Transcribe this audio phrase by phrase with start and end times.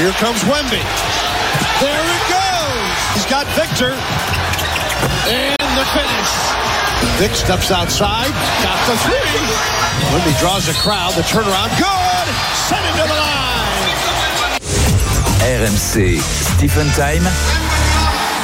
[0.00, 0.80] Here comes Wemby.
[1.80, 2.98] There it goes.
[3.14, 3.92] He's got Victor.
[5.28, 6.30] And the finish.
[7.18, 8.32] Vic steps outside.
[8.62, 9.40] Got the three.
[10.12, 11.12] Wemby draws a crowd.
[11.14, 11.68] The turnaround.
[11.76, 12.26] Good.
[12.68, 13.50] Send him to the line.
[15.42, 17.28] RMC Stephen Time.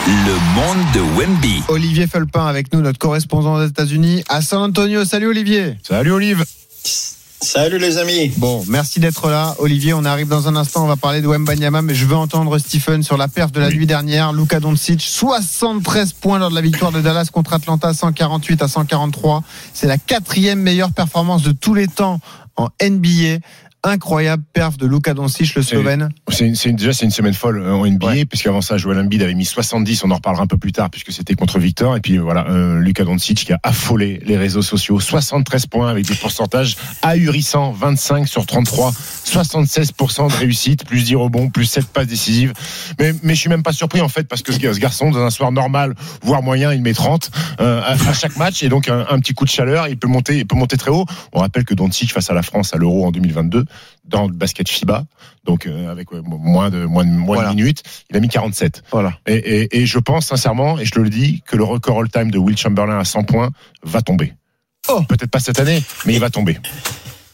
[0.06, 1.62] Le monde de Wemby.
[1.68, 5.04] Olivier Felpin avec nous, notre correspondant aux États-Unis à San Antonio.
[5.04, 5.78] Salut Olivier.
[5.82, 6.44] Salut Olive.
[7.42, 8.32] Salut les amis.
[8.38, 9.54] Bon, merci d'être là.
[9.58, 12.58] Olivier, on arrive dans un instant, on va parler de Wembanyama, mais je veux entendre
[12.58, 14.32] Stephen sur la perte de la nuit dernière.
[14.32, 19.42] Luka Doncic, 73 points lors de la victoire de Dallas contre Atlanta, 148 à 143.
[19.74, 22.20] C'est la quatrième meilleure performance de tous les temps
[22.56, 23.41] en NBA
[23.86, 26.08] incroyable perf de Luka Doncic, le Slovène.
[26.30, 29.44] C'est, déjà c'est une semaine folle euh, en NBA, puisqu'avant ça, Joel Embiid avait mis
[29.44, 30.04] 70.
[30.04, 31.96] On en reparlera un peu plus tard, puisque c'était contre Victor.
[31.96, 36.06] Et puis voilà, euh, Luka Doncic qui a affolé les réseaux sociaux, 73 points avec
[36.06, 38.92] des pourcentages ahurissants, 25 sur 33,
[39.24, 42.52] 76% de réussite, plus 10 rebonds, plus 7 passes décisives.
[42.98, 45.20] Mais mais je suis même pas surpris en fait, parce que ce, ce garçon dans
[45.20, 47.30] un soir normal, voire moyen, il met 30
[47.61, 50.08] euh, à, à, chaque match, et donc un, un, petit coup de chaleur, il peut
[50.08, 51.06] monter, il peut monter très haut.
[51.33, 53.64] On rappelle que Doncic face à la France à l'Euro en 2022
[54.06, 55.04] dans le basket FIBA,
[55.44, 57.50] donc euh, avec ouais, moins de moins de, moins voilà.
[57.50, 58.84] de minutes, il a mis 47.
[58.90, 59.18] Voilà.
[59.26, 62.30] Et, et, et, je pense sincèrement, et je te le dis, que le record all-time
[62.30, 63.50] de Will Chamberlain à 100 points
[63.82, 64.34] va tomber.
[64.88, 65.02] Oh.
[65.08, 66.58] Peut-être pas cette année, mais il va tomber.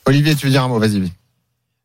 [0.06, 0.78] Olivier, tu veux dire un mot?
[0.78, 1.10] Vas-y.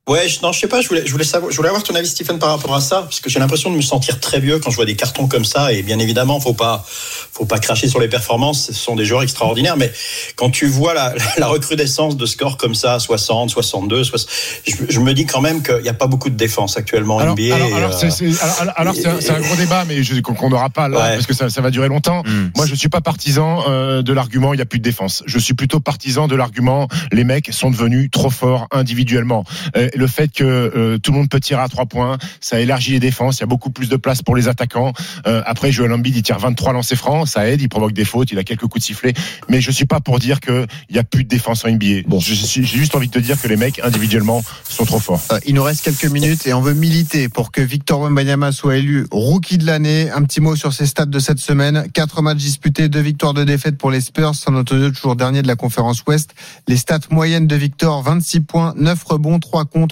[0.08, 0.82] Ouais, je, non, je sais pas.
[0.82, 3.02] Je voulais, je voulais savoir, je voulais avoir ton avis, Stephen, par rapport à ça,
[3.02, 5.44] parce que j'ai l'impression de me sentir très vieux quand je vois des cartons comme
[5.44, 5.74] ça.
[5.74, 8.68] Et bien évidemment, faut pas, faut pas cracher sur les performances.
[8.68, 9.92] Ce sont des joueurs extraordinaires, mais
[10.38, 14.30] quand tu vois la, la recrudescence de scores comme ça, 60, 62, 60,
[14.66, 17.20] je, je me dis quand même qu'il n'y a pas beaucoup de défense actuellement en
[17.20, 17.56] alors, NBA.
[17.56, 18.26] Alors, alors, euh, c'est,
[18.62, 21.14] alors, alors c'est, un, un, gros débat, mais je, qu'on n'aura pas là, ouais.
[21.16, 22.24] parce que ça, ça, va durer longtemps.
[22.24, 22.52] Mm.
[22.56, 25.24] Moi, je suis pas partisan euh, de l'argument il n'y a plus de défense.
[25.26, 29.44] Je suis plutôt partisan de l'argument les mecs sont devenus trop forts individuellement.
[29.76, 32.92] Euh, le fait que euh, tout le monde peut tirer à trois points, ça élargit
[32.92, 34.94] les défenses, il y a beaucoup plus de place pour les attaquants.
[35.26, 38.32] Euh, après, Joel Embiid, il tire 23 lancers francs, ça aide, il provoque des fautes,
[38.32, 39.14] il a quelques coups de sifflet,
[39.50, 42.08] mais je suis pas pour dire qu'il y a plus de défense en NBA.
[42.08, 45.24] Bon, j'ai juste envie de te dire que les mecs individuellement sont trop forts.
[45.32, 48.78] Euh, il nous reste quelques minutes et on veut militer pour que Victor Wembanyama soit
[48.78, 50.10] élu rookie de l'année.
[50.12, 51.88] Un petit mot sur ses stats de cette semaine.
[51.94, 55.48] Quatre matchs disputés, deux victoires, deux défaites pour les Spurs, San Antonio toujours dernier de
[55.48, 56.32] la conférence Ouest.
[56.68, 59.87] Les stats moyennes de Victor, 26 points, 9 rebonds, 3 contre,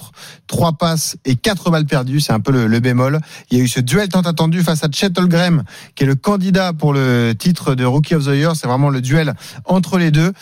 [0.46, 2.20] 3 passes et 4 balles perdues.
[2.20, 3.20] C'est un peu le, le, bémol.
[3.50, 5.64] Il y a eu ce duel tant attendu face à Chet Holmgren,
[5.94, 8.56] qui est le candidat pour le titre de Rookie of the Year.
[8.56, 10.32] C'est vraiment le duel entre les deux.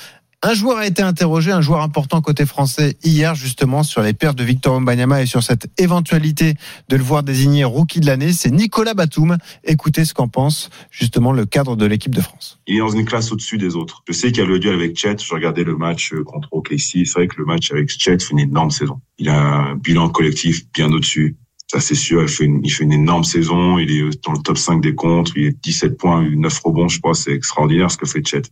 [0.47, 4.37] Un joueur a été interrogé, un joueur important côté français hier justement sur les pertes
[4.37, 6.53] de Victor Wembanyama et sur cette éventualité
[6.91, 8.31] de le voir désigné rookie de l'année.
[8.31, 9.39] C'est Nicolas Batum.
[9.65, 12.61] Écoutez ce qu'en pense justement le cadre de l'équipe de France.
[12.67, 14.03] Il est dans une classe au-dessus des autres.
[14.07, 15.17] Je sais qu'il y a le duel avec Chet.
[15.19, 17.07] Je regardais le match contre OKC.
[17.07, 19.01] C'est vrai que le match avec Chet fait une énorme saison.
[19.17, 21.39] Il a un bilan collectif bien au-dessus.
[21.73, 22.23] Ça, c'est sûr.
[22.23, 23.79] Il fait, une, énorme saison.
[23.79, 25.33] Il est dans le top 5 des contres.
[25.37, 26.89] Il est 17 points, 9 rebonds.
[26.89, 28.43] Je crois c'est extraordinaire ce que fait Chet.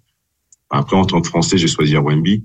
[0.72, 2.44] Après, en tant que Français, j'ai choisi Wemby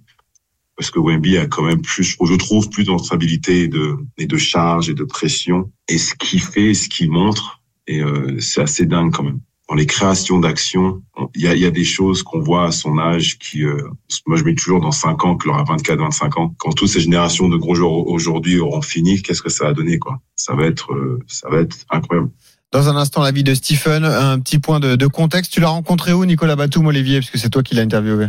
[0.76, 4.38] parce que Wemby a quand même plus, je trouve, plus d'entrabilité et de, et de
[4.38, 5.72] charge et de pression.
[5.88, 9.40] Et ce qu'il fait, ce qu'il montre, et euh, c'est assez dingue quand même.
[9.68, 11.02] Dans les créations d'actions,
[11.36, 13.90] il y a, y a, des choses qu'on voit à son âge qui, euh,
[14.28, 16.56] moi je mets toujours dans 5 ans, que aura 24, 25 ans.
[16.58, 19.98] Quand toutes ces générations de gros joueurs aujourd'hui auront fini, qu'est-ce que ça va donner,
[20.00, 20.22] quoi?
[20.36, 22.30] Ça va être, euh, ça va être incroyable.
[22.72, 24.04] Dans un instant, l'avis de Stephen.
[24.04, 25.52] Un petit point de, contexte.
[25.52, 28.28] Tu l'as rencontré où, Nicolas Batum, Olivier, parce c'est toi qui l'as interviewé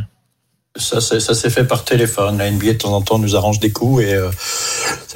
[0.78, 2.38] ça, ça s'est fait par téléphone.
[2.38, 4.30] La NBA de temps en temps nous arrange des coups et euh,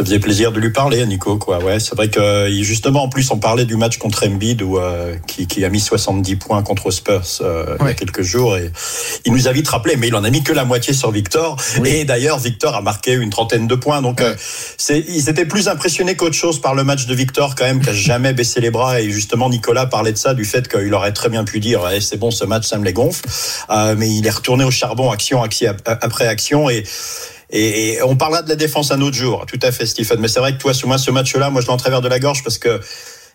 [0.02, 1.36] ça faisait plaisir de lui parler, Nico.
[1.36, 1.62] Quoi.
[1.62, 5.14] Ouais, c'est vrai que justement, en plus, on parlait du match contre Embiid où, euh,
[5.28, 7.76] qui, qui, a mis 70 points contre Spurs euh, ouais.
[7.82, 8.56] il y a quelques jours.
[8.56, 8.72] Et
[9.24, 11.56] il nous a vite rappelé, mais il en a mis que la moitié sur Victor.
[11.80, 11.88] Oui.
[11.88, 14.02] Et d'ailleurs, Victor a marqué une trentaine de points.
[14.02, 14.34] Donc, ouais.
[14.76, 17.90] c'est, ils étaient plus impressionnés qu'autre chose par le match de Victor quand même, qui
[17.90, 19.00] a jamais baissé les bras.
[19.00, 22.02] Et justement, Nicolas parlait de ça, du fait qu'il aurait très bien pu dire, hey,
[22.02, 23.24] c'est bon, ce match, ça me les gonfle.
[23.96, 26.68] mais il est retourné au charbon, action, action après action
[27.52, 30.18] et on parlera de la défense un autre jour, tout à fait, Stephen.
[30.20, 32.42] Mais c'est vrai que toi, moi, ce match-là, moi, je l'en travers de la gorge
[32.42, 32.80] parce que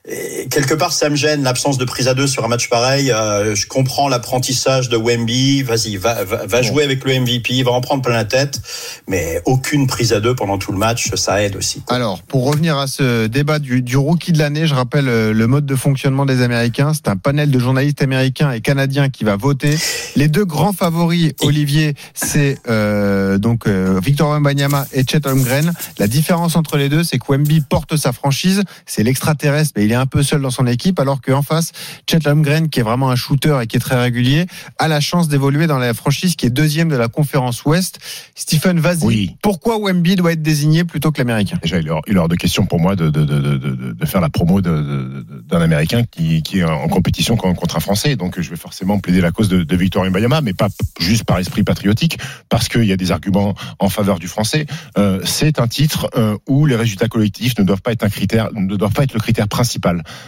[0.10, 3.12] et quelque part, ça me gêne l'absence de prise à deux sur un match pareil.
[3.12, 5.64] Euh, je comprends l'apprentissage de Wemby.
[5.64, 8.62] Vas-y, va, va, va jouer avec le MVP, va en prendre plein la tête.
[9.10, 11.82] Mais aucune prise à deux pendant tout le match, ça aide aussi.
[11.82, 11.98] Quoi.
[11.98, 15.48] Alors, pour revenir à ce débat du, du rookie de l'année, je rappelle euh, le
[15.48, 16.94] mode de fonctionnement des Américains.
[16.94, 19.78] C'est un panel de journalistes américains et canadiens qui va voter.
[20.16, 25.74] Les deux grands favoris, Olivier, c'est euh, donc euh, Victor Wembanyama et Chet Holmgren.
[25.98, 28.64] La différence entre les deux, c'est que Wemby porte sa franchise.
[28.86, 31.72] C'est l'extraterrestre, mais il est un peu seul dans son équipe, alors qu'en face,
[32.10, 34.46] Chet Holmgren, qui est vraiment un shooter et qui est très régulier,
[34.80, 38.00] a la chance d'évoluer dans la franchise qui est deuxième de la conférence Ouest.
[38.36, 39.04] Stephen, vas-y.
[39.04, 39.36] Oui.
[39.42, 41.58] Pourquoi Wemby doit être désigné plutôt que l'Américain?
[41.62, 44.20] Déjà, il est hors- de question pour moi de, de, de, de, de- de faire
[44.22, 48.16] la promo d'un Américain qui, qui est en compétition con- contre un Français.
[48.18, 50.68] Donc, je vais forcément plaider la cause de, de Victor Mbayama, mais pas
[51.00, 52.18] juste par esprit patriotique,
[52.50, 54.66] parce qu'il y a des arguments en faveur du Français.
[54.98, 58.50] Euh, c'est un titre euh, où les résultats collectifs ne doivent pas être un critère,
[58.54, 59.87] ne doivent pas être le critère principal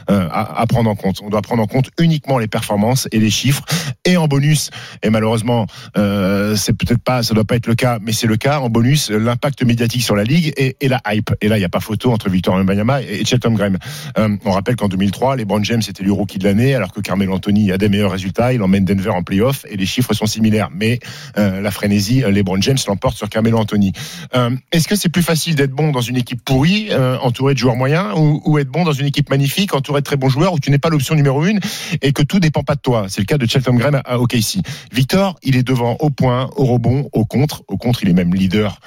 [0.10, 1.22] euh, à, prendre en compte.
[1.24, 3.64] On doit prendre en compte uniquement les performances et les chiffres.
[4.06, 4.70] Et en bonus,
[5.04, 5.66] et malheureusement,
[5.98, 8.60] euh, c'est peut-être pas, ça doit pas être le cas, mais c'est le cas.
[8.60, 11.32] En bonus, l'impact médiatique sur la ligue et, et la hype.
[11.42, 13.78] Et là, il n'y a pas photo entre Victor Wembanyama et Chet Holmgren.
[14.18, 17.34] Euh, on rappelle qu'en 2003, LeBron James était le rookie de l'année, alors que Carmelo
[17.34, 18.54] Anthony a des meilleurs résultats.
[18.54, 20.70] Il emmène Denver en playoff et les chiffres sont similaires.
[20.74, 21.00] Mais
[21.36, 23.92] la frénésie, LeBron James l'emporte sur Carmelo Anthony.
[24.72, 26.90] Est-ce que c'est plus facile d'être bon dans une équipe pourrie,
[27.22, 29.30] entourée de joueurs moyens, ou, être bon dans une équipe
[29.74, 31.60] entourée de très bons joueurs, où tu n'es pas l'option numéro une
[32.02, 34.60] et que tout dépend pas de toi C'est le cas de Chet Holmgren à- OKC.
[34.92, 37.64] Victor, il est devant au point, au rebond, au contre.
[37.68, 38.80] Au contre, il est même leader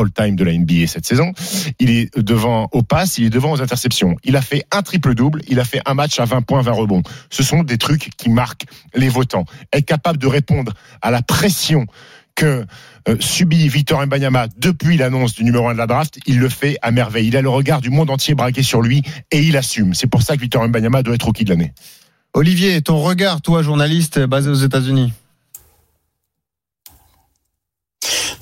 [0.00, 1.32] all-time de la NBA cette saison.
[1.80, 4.14] Il est devant au pass, il est devant aux interceptions.
[4.22, 7.02] Il a fait un triple-double, il a fait un match à 20 points, 20 rebonds.
[7.30, 8.64] Ce sont des trucs qui marquent
[8.94, 9.44] les votants.
[9.72, 10.72] Être capable de répondre
[11.02, 11.84] à la pression
[12.38, 12.64] que
[13.08, 16.78] euh, subit Victor Mbanyama depuis l'annonce du numéro 1 de la draft, il le fait
[16.82, 17.26] à merveille.
[17.26, 19.02] Il a le regard du monde entier braqué sur lui
[19.32, 19.92] et il assume.
[19.94, 21.72] C'est pour ça que Victor Mbanyama doit être rookie de l'année.
[22.34, 25.12] Olivier, ton regard, toi, journaliste basé aux États-Unis?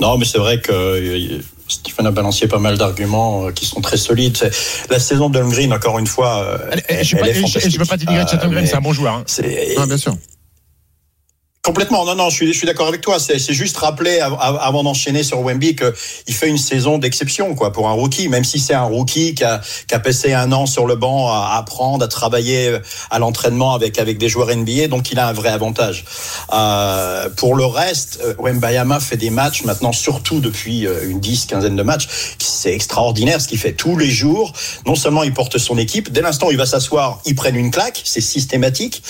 [0.01, 3.81] Non, mais c'est vrai que euh, Stephen a balancé pas mal d'arguments euh, qui sont
[3.81, 4.37] très solides.
[4.91, 6.59] La saison de Holmgren, encore une fois, euh,
[6.89, 7.89] elle, je ne elle est veux fantastique.
[7.89, 9.15] pas dénigrer Euh, Holmgren, mais c'est un bon joueur.
[9.15, 9.25] hein.
[9.79, 10.15] Ah, bien sûr.
[11.67, 13.19] Complètement, non, non, je suis, d'accord avec toi.
[13.19, 17.73] C'est juste rappeler av- av- avant d'enchaîner sur Wemby qu'il fait une saison d'exception, quoi,
[17.73, 18.29] pour un rookie.
[18.29, 19.61] Même si c'est un rookie qui a,
[19.99, 22.79] passé un an sur le banc à apprendre, à travailler
[23.11, 26.05] à l'entraînement avec avec des joueurs NBA, donc il a un vrai avantage.
[26.53, 31.47] Euh, pour le reste, euh, Wembayama fait des matchs maintenant, surtout depuis euh, une dix,
[31.47, 32.07] quinzaine de matchs.
[32.39, 34.53] C'est extraordinaire ce qu'il fait tous les jours.
[34.87, 37.73] Non seulement il porte son équipe, dès l'instant où il va s'asseoir, ils prennent une
[37.73, 39.03] claque, c'est systématique.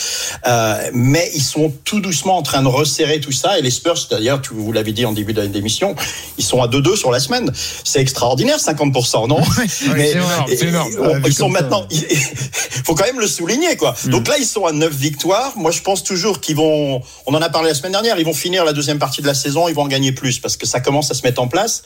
[0.46, 3.58] Euh, mais ils sont tout doucement en train de resserrer tout ça.
[3.58, 5.94] Et les Spurs, d'ailleurs, tu vous l'avez dit en début d'émission,
[6.38, 7.50] ils sont à 2-2 sur la semaine.
[7.84, 9.40] C'est extraordinaire, 50%, non?
[9.58, 10.92] Mais- c'est énorme, c'est énorme.
[10.92, 11.86] et- on- vu Ils sont maintenant.
[11.90, 12.02] Il
[12.84, 13.94] faut quand même le souligner, quoi.
[14.06, 15.52] Donc là, ils sont à 9 victoires.
[15.56, 17.02] Moi, je pense toujours qu'ils vont.
[17.26, 18.18] On en a parlé la semaine dernière.
[18.18, 19.68] Ils vont finir la deuxième partie de la saison.
[19.68, 21.82] Ils vont en gagner plus parce que ça commence à se mettre en place.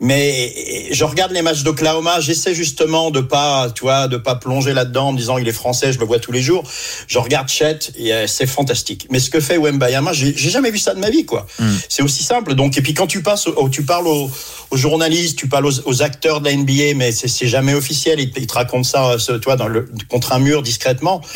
[0.00, 0.52] Mais
[0.90, 5.08] je regarde les matchs d'Oklahoma, j'essaie justement de pas, tu vois, de pas plonger là-dedans
[5.08, 6.64] en me disant il est français, je le vois tous les jours.
[7.06, 9.06] Je regarde Chet et euh, c'est fantastique.
[9.10, 11.46] Mais ce que fait Wembayama, j'ai j'ai jamais vu ça de ma vie, quoi.
[11.88, 12.54] C'est aussi simple.
[12.54, 14.30] Donc et puis quand tu passes, au- tu parles aux,
[14.70, 18.20] aux journalistes, tu parles aux, aux acteurs de la NBA, mais c'est c'est jamais officiel.
[18.20, 21.20] Ils, te- ils te racontent ça, euh, vois, dans le, contre un mur discrètement.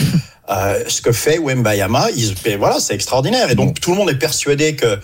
[0.53, 3.53] Euh, ce que fait Wembayama, il, voilà, c'est extraordinaire.
[3.53, 4.99] Et donc tout le monde est persuadé que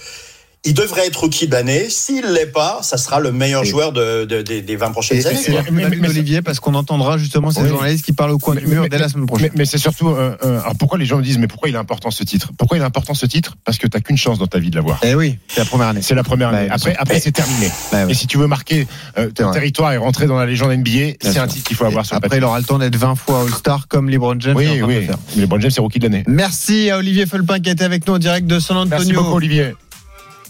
[0.67, 1.87] il devrait être rookie de l'année.
[1.89, 5.19] S'il l'est pas, ça sera le meilleur Et- joueur de, de- des- des 20 prochaines
[5.19, 5.39] Et années.
[5.43, 7.69] c'est d'Olivier parce qu'on entendra justement ces Oui.
[7.69, 9.51] journalistes qui parlent au coin Mais- du mur mais- dès la semaine Mais, prochaine.
[9.55, 10.09] mais c'est surtout.
[10.09, 12.51] euh, euh, alors pourquoi les gens me disent, mais pourquoi il est important ce titre?
[12.59, 13.57] Pourquoi il est important ce titre?
[13.65, 14.99] Parce que t'as qu'une chance dans ta vie de l'avoir.
[15.03, 16.03] Eh oui, c'est la première année.
[16.03, 16.69] C'est la première Bah, année.
[16.71, 17.01] Après, sûr.
[17.01, 17.71] après c'est terminé.
[17.93, 18.07] Bah.
[18.09, 18.87] Et si tu veux marquer
[19.19, 22.05] euh, ton territoire et rentrer dans la légende NBA, c'est un titre qu'il faut avoir
[22.05, 24.57] sur le Après, il aura le temps d'être 20 fois All-Star comme LeBron James.
[24.57, 25.07] Oui, oui.
[25.37, 26.25] LeBron James, c'est rookie de l'année.
[26.27, 29.23] Merci à Olivier Felpin qui a été avec nous en direct de San Merci Antonio.
[29.23, 29.75] beaucoup, Olivier.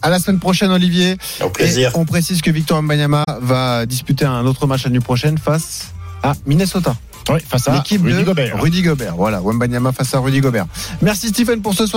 [0.07, 1.17] À la semaine prochaine, Olivier.
[1.45, 1.91] Au plaisir.
[1.93, 5.89] Et on précise que Victor Mbanyama va disputer un autre match la nuit prochaine face
[6.23, 6.95] à Minnesota.
[7.29, 8.63] Oui, face à L'équipe Rudy de Gobert.
[8.63, 9.17] Rudy Gobert.
[9.17, 10.67] Voilà, Wembanyama face à Rudy Gobert.
[11.03, 11.95] Merci Stephen pour ce soir.